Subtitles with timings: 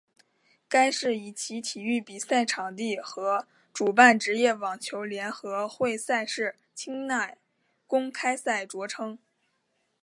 [0.67, 7.37] 该市以其体育比赛场地和主办职业网球联合会赛事清奈
[7.85, 9.19] 公开赛着称。